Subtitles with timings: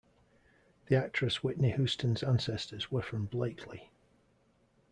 [0.87, 3.91] The actress Whitney Houston's ancestors were from Blakely.